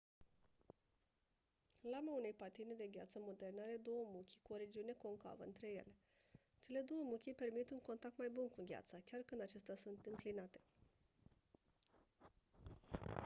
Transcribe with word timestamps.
lama 1.83 2.11
unei 2.17 2.33
patine 2.33 2.73
de 2.73 2.87
gheață 2.87 3.19
moderne 3.21 3.61
are 3.61 3.77
două 3.83 4.05
muchii 4.13 4.39
cu 4.43 4.53
o 4.53 4.57
regiune 4.57 4.91
concavă 4.91 5.43
între 5.43 5.67
ele 5.67 5.95
cele 6.59 6.81
2 6.87 7.01
muchii 7.03 7.33
permit 7.33 7.69
un 7.71 7.81
contact 7.81 8.17
mai 8.17 8.29
bun 8.29 8.49
cu 8.49 8.63
gheața 8.67 8.97
chiar 9.05 9.21
când 9.25 9.41
acestea 9.41 9.75
sunt 9.75 10.05
înclinate 10.05 10.59